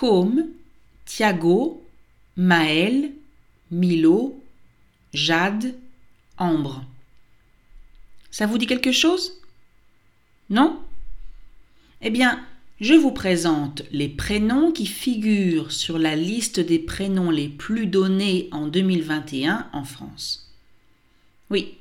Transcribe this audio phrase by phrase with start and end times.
[0.00, 0.46] Côme,
[1.04, 1.86] Thiago,
[2.34, 3.10] Maël,
[3.70, 4.42] Milo,
[5.12, 5.74] Jade,
[6.38, 6.86] Ambre.
[8.30, 9.42] Ça vous dit quelque chose?
[10.48, 10.80] Non?
[12.00, 12.42] Eh bien,
[12.80, 18.48] je vous présente les prénoms qui figurent sur la liste des prénoms les plus donnés
[18.52, 20.50] en 2021 en France.
[21.50, 21.74] Oui,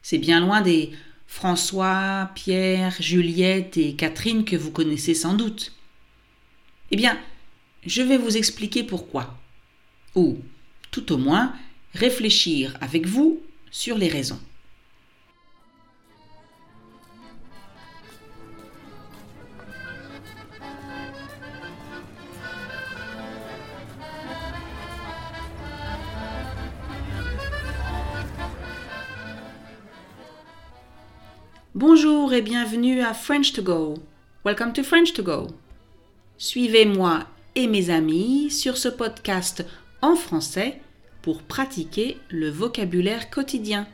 [0.00, 0.92] c'est bien loin des
[1.26, 5.72] François, Pierre, Juliette et Catherine que vous connaissez sans doute.
[6.90, 7.18] Eh bien,
[7.86, 9.36] je vais vous expliquer pourquoi.
[10.14, 10.38] Ou,
[10.90, 11.54] tout au moins,
[11.94, 13.40] réfléchir avec vous
[13.70, 14.40] sur les raisons.
[31.76, 33.94] Bonjour et bienvenue à French to Go.
[34.44, 35.48] Welcome to French to Go.
[36.38, 37.26] Suivez-moi
[37.56, 39.64] et mes amis sur ce podcast
[40.02, 40.80] en français
[41.22, 43.86] pour pratiquer le vocabulaire quotidien.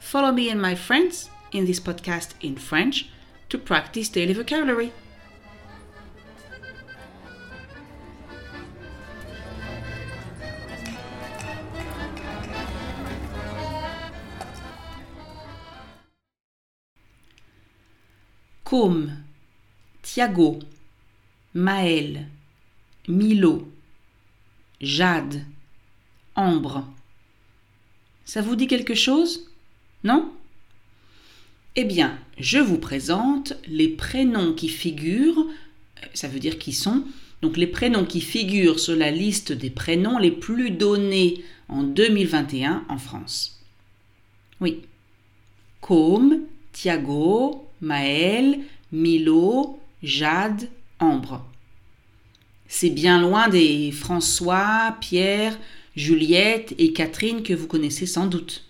[0.00, 3.06] Follow me and my friends in this podcast in French
[3.48, 4.90] to practice daily vocabulary.
[18.64, 19.12] Côme,
[20.02, 20.58] Thiago,
[21.54, 22.26] Maël,
[23.06, 23.70] Milo,
[24.80, 25.42] Jade,
[26.34, 26.84] Ambre.
[28.24, 29.48] Ça vous dit quelque chose?
[30.02, 30.32] Non?
[31.76, 35.46] Eh bien, je vous présente les prénoms qui figurent,
[36.12, 37.04] ça veut dire qui sont,
[37.40, 42.84] donc les prénoms qui figurent sur la liste des prénoms les plus donnés en 2021
[42.88, 43.60] en France.
[44.60, 44.82] Oui.
[45.80, 46.40] Côme,
[46.72, 48.58] Thiago, Maël,
[48.90, 51.44] Milo, Jade, Ambre.
[52.66, 55.58] C'est bien loin des François, Pierre,
[55.96, 58.64] Juliette et Catherine que vous connaissez sans doute.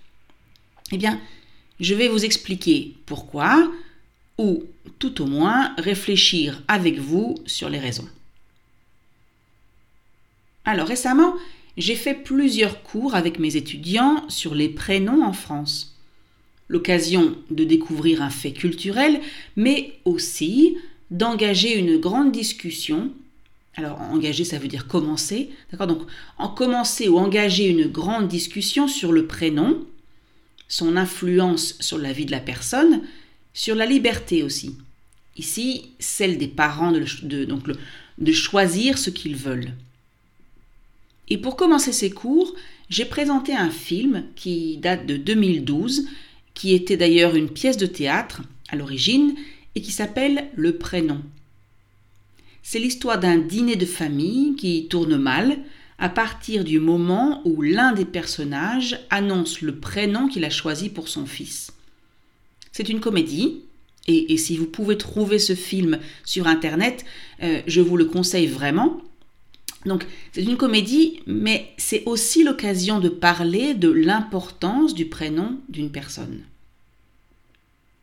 [0.92, 1.20] Eh bien,
[1.80, 3.70] je vais vous expliquer pourquoi,
[4.38, 4.64] ou
[4.98, 8.08] tout au moins réfléchir avec vous sur les raisons.
[10.64, 11.34] Alors récemment,
[11.76, 15.94] j'ai fait plusieurs cours avec mes étudiants sur les prénoms en France
[16.68, 19.20] l'occasion de découvrir un fait culturel,
[19.56, 20.76] mais aussi
[21.10, 23.12] d'engager une grande discussion.
[23.76, 25.50] Alors, engager, ça veut dire commencer.
[25.70, 25.86] D'accord?
[25.86, 26.02] Donc,
[26.38, 29.84] en commencer ou engager une grande discussion sur le prénom,
[30.68, 33.02] son influence sur la vie de la personne,
[33.52, 34.76] sur la liberté aussi.
[35.36, 37.64] Ici, celle des parents de, donc
[38.18, 39.72] de choisir ce qu'ils veulent.
[41.28, 42.54] Et pour commencer ces cours,
[42.90, 46.06] j'ai présenté un film qui date de 2012
[46.52, 49.34] qui était d'ailleurs une pièce de théâtre à l'origine
[49.74, 51.20] et qui s'appelle Le prénom.
[52.62, 55.58] C'est l'histoire d'un dîner de famille qui tourne mal
[55.98, 61.08] à partir du moment où l'un des personnages annonce le prénom qu'il a choisi pour
[61.08, 61.72] son fils.
[62.72, 63.60] C'est une comédie,
[64.06, 67.04] et, si vous pouvez trouver ce film sur Internet,
[67.42, 69.00] euh, je vous le conseille vraiment.
[69.86, 75.90] Donc c'est une comédie, mais c'est aussi l'occasion de parler de l'importance du prénom d'une
[75.90, 76.42] personne.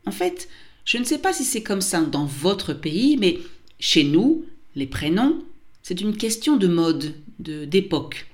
[0.06, 0.48] En fait,
[0.86, 3.40] je ne sais pas si c'est comme ça dans votre pays, mais
[3.80, 5.44] chez nous, les prénoms,
[5.84, 8.28] c'est une question de mode, d'époque.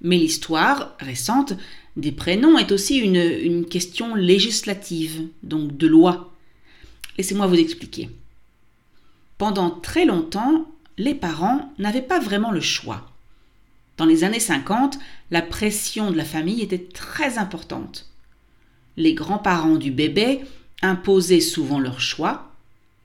[0.00, 1.54] Mais l'histoire récente
[1.96, 6.32] des prénoms est aussi une, question législative, donc de loi.
[7.16, 8.10] Laissez-moi vous expliquer.
[9.38, 10.66] Pendant très longtemps,
[10.98, 13.10] les parents n'avaient pas vraiment le choix.
[13.96, 14.98] Dans les années 50,
[15.30, 18.10] la pression de la famille était très importante.
[18.96, 20.40] Les grands-parents du bébé
[20.82, 22.50] imposaient souvent leur choix,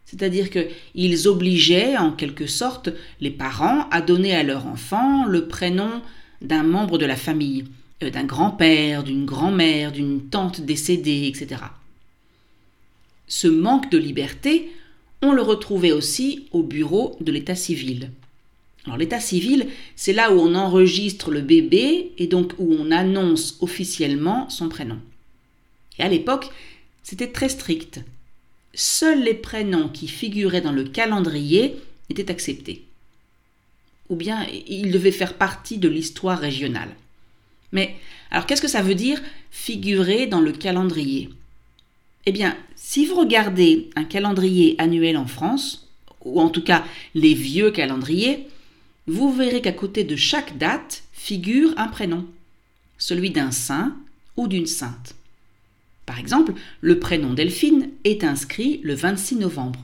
[0.05, 2.89] c'est-à-dire qu'ils obligeaient en quelque sorte
[3.21, 6.01] les parents à donner à leur enfant le prénom
[6.41, 7.65] d'un membre de la famille,
[8.03, 11.61] euh, d'un grand-père, d'une grand-mère, d'une tante décédée, etc.
[13.27, 14.71] Ce manque de liberté
[15.21, 18.11] on le retrouvait aussi au bureau de l'état civil.
[18.85, 23.57] Alors l'état civil, c'est là où on enregistre le bébé et donc où on annonce
[23.59, 24.97] officiellement son prénom.
[25.97, 26.49] Et à l'époque,
[27.09, 28.01] c'était très strict.
[28.75, 31.75] Seuls les prénoms qui figuraient dans le calendrier
[32.11, 32.85] étaient acceptés.
[34.09, 36.95] Ou bien ils devaient faire partie de l'histoire régionale.
[37.71, 37.95] Mais
[38.29, 39.19] alors qu'est-ce que ça veut dire
[39.49, 41.31] figurer dans le calendrier?
[42.27, 45.89] Eh bien, si vous regardez un calendrier annuel en France,
[46.21, 46.85] ou en tout cas
[47.15, 48.45] les vieux calendriers,
[49.07, 52.27] vous verrez qu'à côté de chaque date figure un prénom,
[52.99, 53.97] celui d'un saint
[54.37, 55.15] ou d'une sainte.
[56.09, 59.79] Par exemple, le prénom Delphine est inscrit le 26 novembre.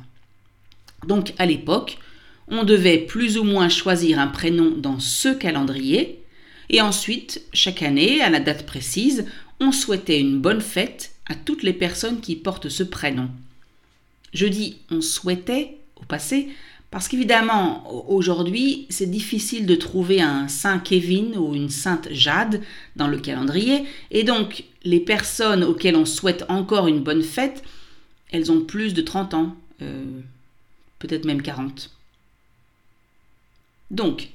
[1.05, 1.99] Donc à l'époque,
[2.47, 6.23] on devait plus ou moins choisir un prénom dans ce calendrier,
[6.71, 9.27] et ensuite, chaque année, à la date précise,
[9.59, 13.29] on souhaitait une bonne fête à toutes les personnes qui portent ce prénom.
[14.33, 16.47] Je dis on souhaitait au passé
[16.89, 22.63] parce qu'évidemment, aujourd'hui, c'est difficile de trouver un Saint Kevin ou une Sainte Jade
[22.95, 27.63] dans le calendrier, et donc les personnes auxquelles on souhaite encore une bonne fête,
[28.31, 30.21] elles ont plus de 30 ans, euh,
[30.99, 31.91] peut-être même 40.
[33.91, 34.29] Donc,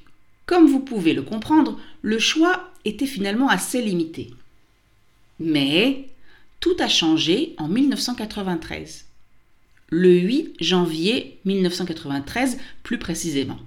[0.45, 4.31] comme vous pouvez le comprendre, le choix était finalement assez limité.
[5.39, 6.07] Mais
[6.59, 9.05] tout a changé en 1993.
[9.89, 13.59] Le 8 janvier 1993 plus précisément.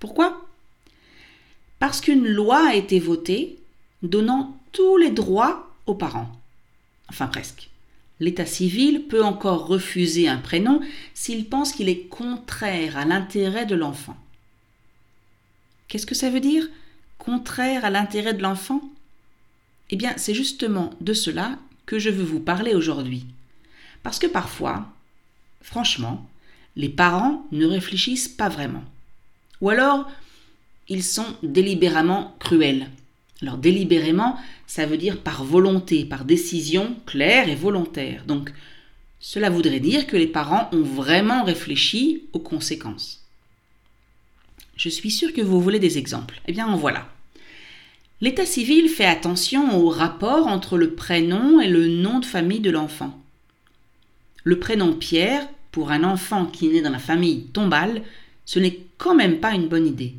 [0.00, 0.46] Pourquoi?
[1.78, 3.58] Parce qu'une loi a été votée
[4.02, 6.30] donnant tous les droits aux parents.
[7.08, 7.70] Enfin presque.
[8.18, 10.80] L'état civil peut encore refuser un prénom
[11.14, 14.16] s'il pense qu'il est contraire à l'intérêt de l'enfant.
[15.88, 16.66] Qu'est-ce que ça veut dire
[17.18, 18.80] Contraire à l'intérêt de l'enfant?
[19.90, 23.26] Eh bien, c'est justement de cela que je veux vous parler aujourd'hui.
[24.02, 24.86] Parce que parfois,
[25.62, 26.26] franchement,
[26.74, 28.84] les parents ne réfléchissent pas vraiment.
[29.60, 30.10] Ou alors,
[30.88, 32.90] ils sont délibérément cruels.
[33.42, 38.24] Alors délibérément, ça veut dire par volonté, par décision claire et volontaire.
[38.26, 38.52] Donc,
[39.20, 43.22] cela voudrait dire que les parents ont vraiment réfléchi aux conséquences.
[44.76, 46.40] Je suis sûre que vous voulez des exemples.
[46.46, 47.08] Eh bien, en voilà.
[48.20, 52.70] L'état civil fait attention au rapport entre le prénom et le nom de famille de
[52.70, 53.18] l'enfant.
[54.44, 58.02] Le prénom Pierre, pour un enfant qui naît dans la famille Tombal,
[58.46, 60.14] ce n'est quand même pas une bonne idée.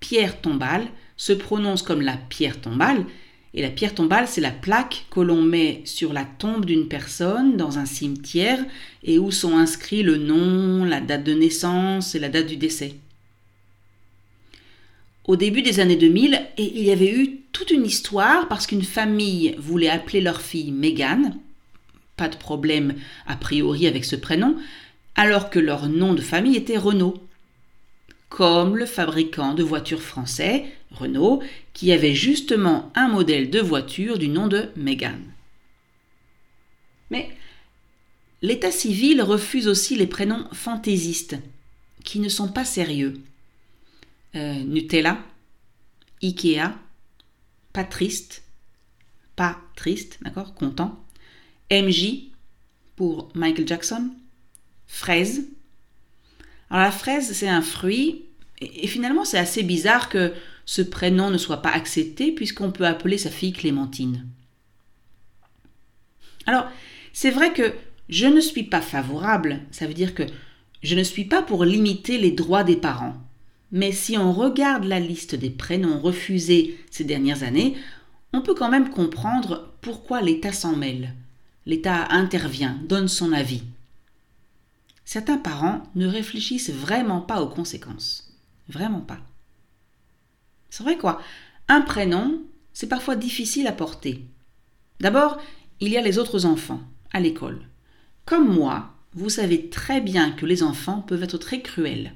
[0.00, 3.04] Pierre Tombal se prononce comme la pierre tombale,
[3.56, 7.56] et la pierre tombale, c'est la plaque que l'on met sur la tombe d'une personne
[7.56, 8.58] dans un cimetière
[9.04, 12.96] et où sont inscrits le nom, la date de naissance et la date du décès.
[15.24, 19.54] Au début des années 2000, il y avait eu toute une histoire parce qu'une famille
[19.56, 21.36] voulait appeler leur fille Megan,
[22.16, 22.94] pas de problème
[23.26, 24.56] a priori avec ce prénom,
[25.14, 27.22] alors que leur nom de famille était Renault
[28.34, 30.64] comme le fabricant de voitures français,
[30.94, 31.42] Renault,
[31.72, 35.32] qui avait justement un modèle de voiture du nom de Mégane.
[37.10, 37.28] Mais
[38.42, 41.36] l'état civil refuse aussi les prénoms fantaisistes,
[42.04, 43.14] qui ne sont pas sérieux.
[44.34, 45.18] Euh, Nutella,
[46.22, 46.72] Ikea,
[47.72, 48.42] pas triste,
[49.36, 51.04] pas triste, d'accord, content,
[51.70, 52.30] MJ
[52.96, 54.10] pour Michael Jackson,
[54.86, 55.48] fraise,
[56.70, 58.24] alors la fraise, c'est un fruit,
[58.60, 60.32] et, finalement c'est assez bizarre que
[60.66, 64.26] ce prénom ne soit pas accepté puisqu'on peut appeler sa fille Clémentine.
[66.46, 66.66] Alors,
[67.12, 67.72] c'est vrai que
[68.08, 70.24] je ne suis pas favorable, ça veut dire que
[70.82, 73.16] je ne suis pas pour limiter les droits des parents.
[73.72, 77.76] Mais si on regarde la liste des prénoms refusés ces dernières années,
[78.32, 81.14] on peut quand même comprendre pourquoi l'État s'en mêle.
[81.66, 83.62] L'État intervient, donne son avis
[85.04, 88.32] certains parents ne réfléchissent vraiment pas aux conséquences.
[88.68, 89.18] Vraiment pas.
[90.74, 91.22] C'est vrai quoi.
[91.68, 92.42] Un prénom,
[92.72, 94.24] c'est parfois difficile à porter.
[94.98, 95.40] D'abord,
[95.78, 96.80] il y a les autres enfants,
[97.12, 97.60] à l'école.
[98.24, 102.12] Comme moi, vous savez très bien que les enfants peuvent être très cruels.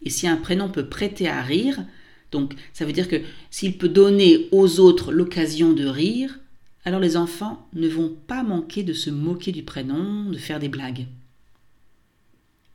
[0.00, 1.84] Et si un prénom peut prêter à rire,
[2.30, 6.40] donc ça veut dire que s'il peut donner aux autres l'occasion de rire,
[6.86, 10.70] alors les enfants ne vont pas manquer de se moquer du prénom, de faire des
[10.70, 11.04] blagues.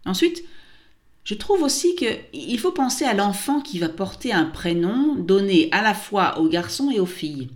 [0.05, 0.43] Ensuite,
[1.23, 5.81] je trouve aussi qu'il faut penser à l'enfant qui va porter un prénom donné à
[5.81, 7.49] la fois aux garçons et aux filles.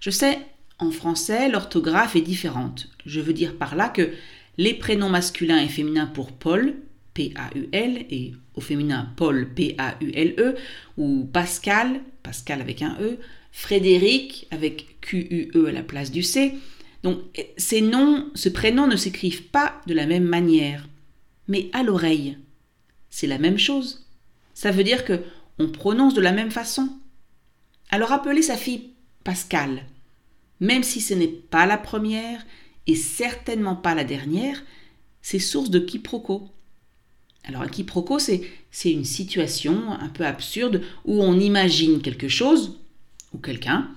[0.00, 0.38] Je sais,
[0.78, 2.88] en français, l'orthographe est différente.
[3.06, 4.10] Je veux dire par là que
[4.56, 6.74] les prénoms masculins et féminins pour Paul,
[7.14, 10.56] P-A-U-L, et au féminin Paul, P-A-U-L-E,
[10.96, 13.18] ou Pascal, Pascal avec un E,
[13.52, 16.54] Frédéric avec Q-U-E à la place du C.
[17.02, 17.18] Donc
[17.56, 20.86] ces noms, ce prénom ne s'écrivent pas de la même manière
[21.50, 22.38] mais à l'oreille.
[23.10, 24.06] C'est la même chose.
[24.54, 25.22] Ça veut dire que
[25.58, 26.88] on prononce de la même façon.
[27.90, 28.90] Alors appelez sa fille
[29.24, 29.84] Pascal,
[30.60, 32.46] même si ce n'est pas la première
[32.86, 34.62] et certainement pas la dernière,
[35.22, 36.48] c'est source de quiproquo.
[37.44, 42.78] Alors un quiproquo, c'est, c'est une situation un peu absurde où on imagine quelque chose
[43.32, 43.90] ou quelqu'un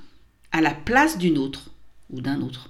[0.51, 1.71] à la place d'une autre
[2.09, 2.69] ou d'un autre.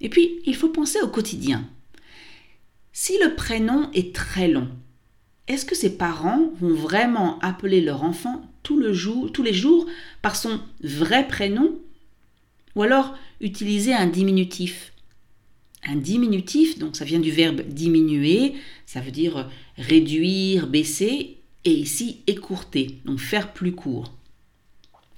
[0.00, 1.68] Et puis, il faut penser au quotidien.
[2.92, 4.68] Si le prénom est très long,
[5.48, 8.92] est-ce que ses parents vont vraiment appeler leur enfant tous les
[9.52, 9.86] jours
[10.20, 11.78] par son vrai prénom?
[12.76, 14.92] Ou alors utiliser un diminutif?
[15.84, 18.54] Un diminutif, donc ça vient du verbe diminuer,
[18.86, 24.12] ça veut dire réduire, baisser, et ici écourter, donc faire plus court.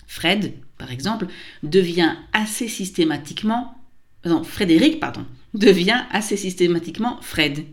[0.07, 1.27] Fred, par exemple,
[1.63, 3.75] devient assez systématiquement,
[4.25, 7.65] non, Frédéric, pardon, devient assez systématiquement Fred.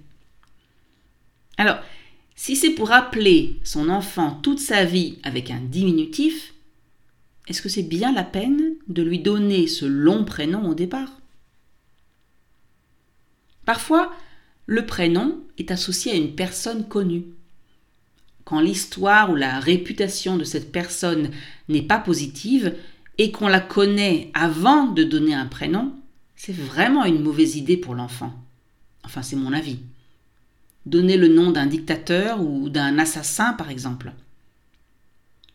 [1.58, 1.80] Alors,
[2.36, 6.54] si c'est pour appeler son enfant toute sa vie avec un diminutif,
[7.48, 11.20] est-ce que c'est bien la peine de lui donner ce long prénom au départ?
[13.66, 14.12] Parfois,
[14.66, 17.26] le prénom est associé à une personne connue.
[18.44, 21.30] Quand l'histoire ou la réputation de cette personne
[21.68, 22.76] n'est pas positive
[23.18, 25.94] et qu'on la connaît avant de donner un prénom,
[26.44, 28.34] c'est vraiment une mauvaise idée pour l'enfant.
[29.04, 29.78] Enfin, c'est mon avis.
[30.88, 34.12] Donner le nom d'un dictateur ou d'un assassin, par exemple.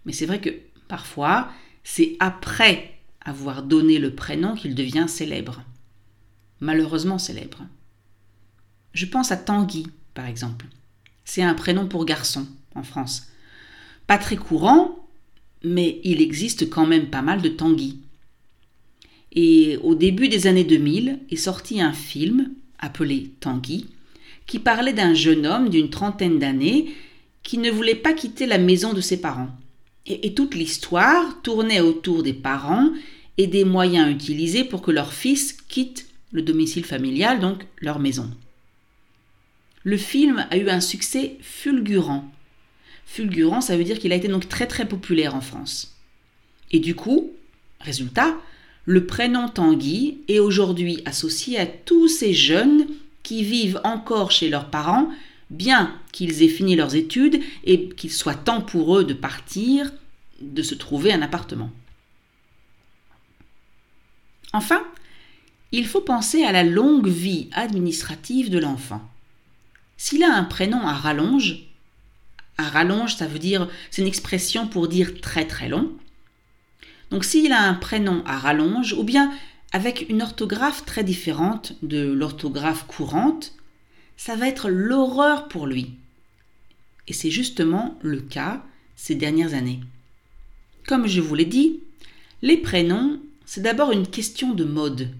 [0.05, 0.51] Mais c'est vrai que
[0.87, 1.51] parfois,
[1.83, 5.61] c'est après avoir donné le prénom qu'il devient célèbre.
[6.61, 7.67] Malheureusement célèbre.
[8.93, 10.67] Je pense à Tanguy, par exemple.
[11.25, 13.27] C'est un prénom pour garçon en France.
[14.07, 15.09] Pas très courant,
[15.65, 18.06] mais il existe quand même pas mal de Tanguy.
[19.37, 23.87] Et au début des années 2000 est sorti un film appelé Tanguy
[24.47, 26.95] qui parlait d'un jeune homme d'une trentaine d'années
[27.43, 29.51] qui ne voulait pas quitter la maison de ses parents.
[30.07, 32.91] Et, toute l'histoire tournait autour des parents
[33.39, 38.31] et des moyens utilisés pour que leur fils quitte le domicile familial, donc leur maison
[39.87, 42.29] le film a eu un succès fulgurant.
[43.07, 45.97] Fulgurant, ça veut dire qu'il a été donc très très populaire en France.
[46.73, 47.31] Et du coup,
[47.79, 48.37] résultat,
[48.87, 52.87] le prénom Tanguy est aujourd'hui associé à tous ces jeunes
[53.25, 55.11] qui vivent encore chez leurs parents,
[55.51, 59.93] bien qu'ils aient fini leurs études et qu'il soit temps pour eux de partir,
[60.41, 61.71] de se trouver un appartement.
[64.53, 64.85] Enfin,
[65.73, 69.03] il faut penser à la longue vie administrative de l'enfant.
[69.97, 71.67] S'il a un prénom à rallonge,
[72.57, 75.93] à rallonge, ça veut dire, c'est une expression pour dire très très long.
[77.11, 79.33] Donc s'il a un prénom à rallonge, ou bien
[79.73, 83.55] avec une orthographe très différente de l'orthographe courante,
[84.17, 85.93] ça va être l'horreur pour lui.
[87.09, 88.63] Et c'est justement le cas
[88.97, 89.81] ces dernières années.
[90.87, 91.81] Comme je vous l'ai dit,
[92.43, 95.11] les prénoms, c'est d'abord une question de mode.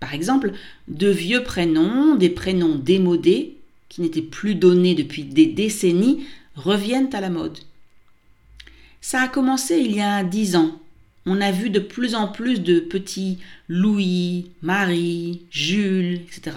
[0.00, 0.52] Par exemple,
[0.86, 3.56] de vieux prénoms, des prénoms démodés,
[3.88, 7.58] qui n'étaient plus donnés depuis des décennies, reviennent à la mode.
[9.00, 10.80] Ça a commencé il y a dix ans.
[11.30, 16.56] On a vu de plus en plus de petits Louis, Marie, Jules, etc.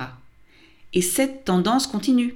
[0.93, 2.35] Et cette tendance continue.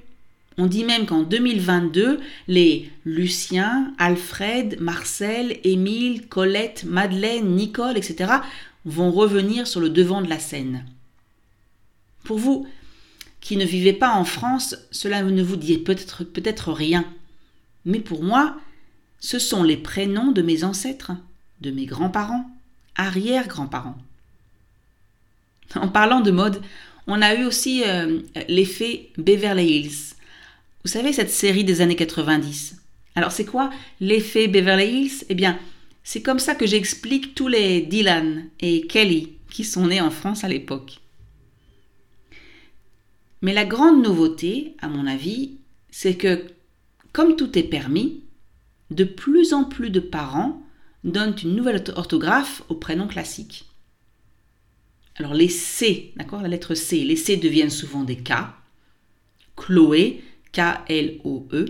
[0.58, 8.34] On dit même qu'en 2022, les Lucien, Alfred, Marcel, Émile, Colette, Madeleine, Nicole, etc.
[8.84, 10.86] vont revenir sur le devant de la scène.
[12.26, 12.68] Pour vous,
[13.40, 17.06] qui ne vivait pas en France, cela ne vous dit peut-être rien.
[17.86, 18.58] Mais pour moi,
[19.22, 21.14] ce sont les prénoms de mes ancêtres,
[21.62, 22.50] de mes grands-parents,
[22.96, 23.98] arrière-grands-parents.
[25.76, 26.62] En parlant de mode,
[27.08, 30.16] on a eu aussi euh, l'effet Beverly Hills.
[30.84, 32.78] Vous savez, cette série des années 90.
[33.16, 35.26] Alors c'est quoi l'effet Beverly Hills?
[35.30, 35.58] Eh bien,
[36.04, 40.44] c'est comme ça que j'explique tous les Dylan et Kelly qui sont nés en France
[40.44, 41.00] à l'époque.
[43.42, 45.52] Mais la grande nouveauté, à mon avis,
[45.92, 46.46] c'est que,
[47.14, 48.22] comme tout est permis,
[48.92, 50.62] de plus en plus de parents
[51.12, 53.66] donnent une nouvelle orthographe au prénom classique.
[55.16, 58.34] Alors les C, d'accord, la lettre C, les C deviennent souvent des K.
[59.56, 61.66] Chloé, K-L-O-E.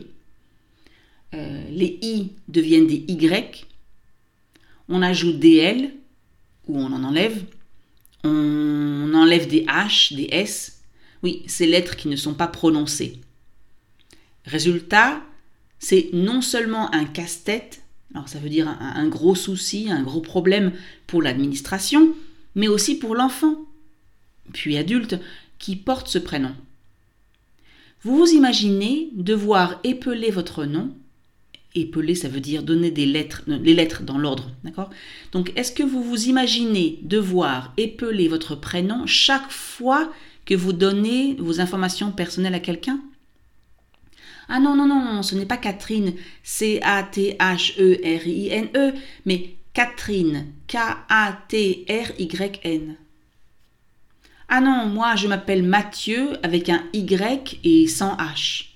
[1.33, 3.67] Euh, les I deviennent des Y.
[4.89, 5.91] On ajoute des L,
[6.67, 7.43] ou on en enlève.
[8.23, 10.81] On enlève des H, des S,
[11.21, 13.19] oui, ces lettres qui ne sont pas prononcées.
[14.45, 15.21] Résultat,
[15.79, 17.81] c'est non seulement un casse-tête,
[18.15, 20.71] alors ça veut dire un, gros souci, un gros problème
[21.05, 22.15] pour l'administration,
[22.55, 23.57] mais aussi pour l'enfant,
[24.53, 25.19] puis adulte,
[25.59, 26.55] qui porte ce prénom.
[28.03, 30.95] Vous vous imaginez devoir épeler votre nom.
[31.73, 34.49] Épeler, ça veut dire donner des lettres, les lettres dans l'ordre,
[35.33, 40.09] Donc, est-ce que vous vous imaginez devoir épeler votre prénom chaque fois
[40.45, 43.01] que vous donnez vos informations personnelles à quelqu'un?
[44.47, 47.39] Ah non, non, non, ce n'est pas Catherine, C-A-T-H-E-R-I-N-E,
[48.77, 48.93] e,
[49.25, 51.05] mais Catherine, K-A-T-R-Y-N.
[54.47, 58.67] Ah non, moi je m'appelle Mathieu avec un Y et sans H.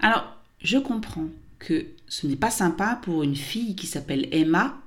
[0.00, 4.80] Alors, je comprends que ce n'est pas sympa pour une fille qui s'appelle Emma,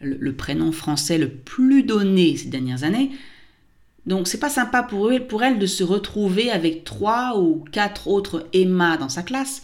[0.00, 3.10] le, prénom français le plus donné ces dernières années,
[4.06, 8.08] Donc c'est pas sympa pour, eux, pour elle de se retrouver avec trois ou quatre
[8.08, 9.62] autres Emma dans sa classe.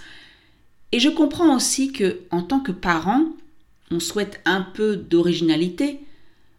[0.92, 3.24] Et je comprends aussi que, en tant que parent,
[3.90, 6.00] on souhaite un peu d'originalité,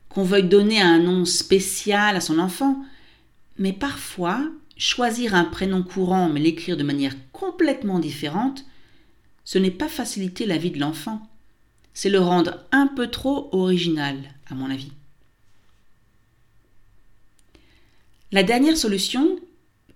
[0.10, 2.84] qu'on veuille donner un nom spécial à son enfant,
[3.58, 4.42] mais parfois,
[4.78, 8.66] choisir un prénom courant mais l'écrire de manière complètement différente,
[9.44, 11.22] ce n'est pas faciliter la vie de l'enfant,
[11.94, 14.18] c'est le rendre un peu trop original,
[14.50, 14.92] à mon avis.
[18.32, 19.40] La dernière solution,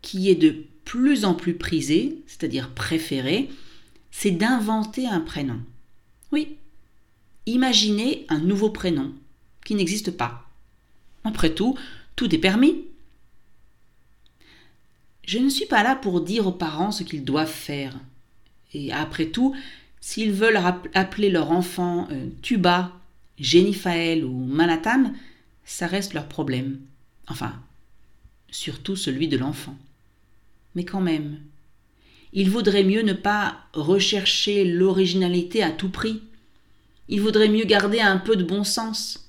[0.02, 3.50] qui est de plus en plus prisée, c'est-à-dire préférée,
[4.10, 5.60] c'est d'inventer un prénom.
[6.32, 6.56] Oui,
[7.46, 9.14] imaginez un nouveau prénom
[9.66, 10.48] qui n'existe pas.
[11.24, 11.78] Après tout,
[12.16, 12.86] tout est permis.
[15.26, 17.96] Je ne suis pas là pour dire aux parents ce qu'ils doivent faire.
[18.74, 19.56] Et après tout,
[20.00, 20.60] s'ils veulent
[20.94, 22.92] appeler leur enfant euh, Tuba,
[23.40, 25.14] Jennifael ou Manhattan,
[25.66, 26.80] ça reste leur problème.
[27.28, 27.54] Enfin,
[28.52, 29.76] surtout celui de l'enfant.
[30.76, 31.40] Mais quand même,
[32.34, 36.22] il vaudrait mieux ne pas rechercher l'originalité à tout prix.
[37.10, 39.28] Il vaudrait mieux garder un peu de bon sens.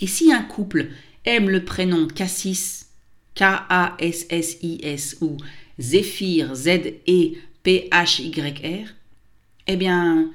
[0.00, 0.90] Et si un couple
[1.24, 2.86] aime le prénom Cassis,
[3.34, 5.38] K-A-S-S-I-S ou
[5.78, 7.38] Zéphyr, Z-E-P-H-Y-R,
[9.68, 10.30] eh bien,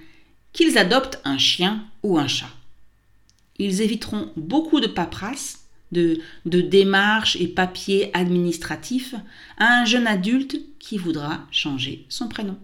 [0.53, 2.49] qu'ils adoptent un chien ou un chat.
[3.59, 9.15] Ils éviteront beaucoup de paperasse de, démarches et papiers administratifs
[9.57, 12.57] à un jeune adulte qui voudra changer son prénom.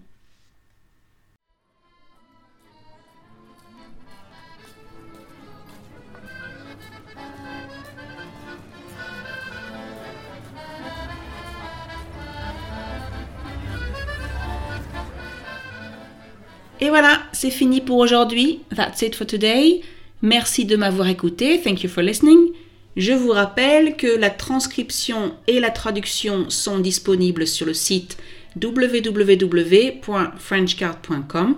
[16.82, 18.60] Et voilà, c'est fini pour aujourd'hui.
[18.76, 19.82] That's it for today.
[20.22, 21.62] Merci de m'avoir écouté.
[21.62, 22.52] Thank you for listening.
[22.96, 28.18] Je vous rappelle que la transcription et la traduction sont disponibles sur le site
[28.62, 31.56] www.frenchcard.com.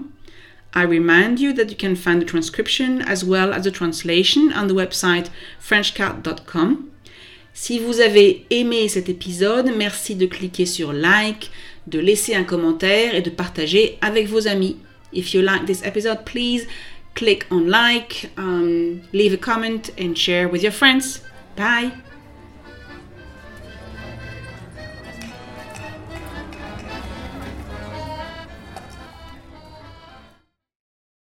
[0.77, 4.67] I remind you that you can find the transcription as well as the translation on
[4.67, 5.29] the website
[5.59, 6.85] frenchcard.com.
[7.53, 11.51] Si vous avez aimé cet épisode, merci de cliquer sur like,
[11.87, 14.77] de laisser un commentaire et de partager avec vos amis.
[15.13, 16.65] If you like this episode, please
[17.13, 21.21] click on like, um, leave a comment, and share with your friends.
[21.55, 22.04] Bye.